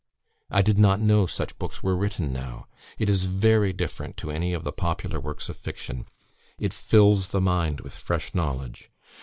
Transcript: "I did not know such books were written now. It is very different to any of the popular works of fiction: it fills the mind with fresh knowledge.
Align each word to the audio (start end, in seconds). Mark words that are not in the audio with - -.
"I 0.49 0.63
did 0.63 0.79
not 0.79 0.99
know 0.99 1.27
such 1.27 1.59
books 1.59 1.83
were 1.83 1.95
written 1.95 2.33
now. 2.33 2.65
It 2.97 3.07
is 3.07 3.27
very 3.27 3.71
different 3.71 4.17
to 4.17 4.31
any 4.31 4.51
of 4.51 4.63
the 4.63 4.71
popular 4.71 5.19
works 5.19 5.47
of 5.47 5.57
fiction: 5.57 6.07
it 6.57 6.73
fills 6.73 7.27
the 7.27 7.39
mind 7.39 7.81
with 7.81 7.93
fresh 7.93 8.33
knowledge. 8.33 8.89